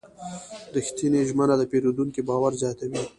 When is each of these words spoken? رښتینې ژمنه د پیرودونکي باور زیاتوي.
رښتینې 0.75 1.21
ژمنه 1.29 1.55
د 1.57 1.63
پیرودونکي 1.71 2.21
باور 2.29 2.51
زیاتوي. 2.61 3.01